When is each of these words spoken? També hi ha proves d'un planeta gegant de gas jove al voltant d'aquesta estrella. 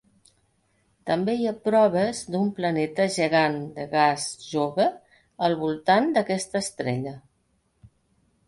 També 1.09 1.35
hi 1.39 1.43
ha 1.49 1.53
proves 1.67 2.21
d'un 2.35 2.49
planeta 2.61 3.05
gegant 3.17 3.59
de 3.75 3.87
gas 3.93 4.27
jove 4.47 4.89
al 5.49 5.57
voltant 5.67 6.11
d'aquesta 6.17 6.63
estrella. 6.67 7.19